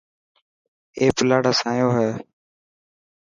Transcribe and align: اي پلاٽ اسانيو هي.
اي 0.99 1.07
پلاٽ 1.17 1.43
اسانيو 1.51 1.89
هي. 1.97 2.09